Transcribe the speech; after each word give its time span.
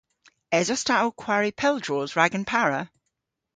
Esos 0.57 0.81
ta 0.87 0.95
ow 1.05 1.11
kwari 1.21 1.51
pel 1.59 1.75
droos 1.83 2.11
rag 2.17 2.33
an 2.37 2.45
para? 2.51 2.81